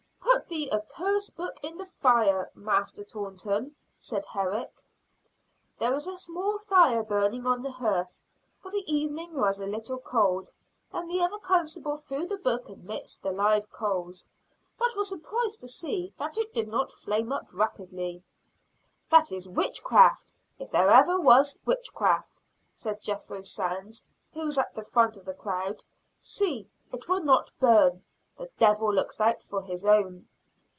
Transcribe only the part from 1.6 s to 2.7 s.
in the fire,